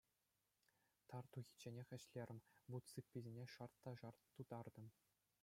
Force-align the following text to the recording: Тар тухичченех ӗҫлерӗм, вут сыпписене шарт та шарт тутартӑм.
Тар 1.11 1.23
тухичченех 1.37 1.89
ӗҫлерӗм, 1.97 2.39
вут 2.77 2.83
сыпписене 2.93 3.45
шарт 3.53 3.75
та 3.85 3.91
шарт 4.03 4.19
тутартӑм. 4.41 4.87